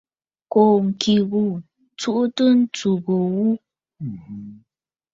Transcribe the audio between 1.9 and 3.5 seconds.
ǹtsuʼutə ntsù gho gho.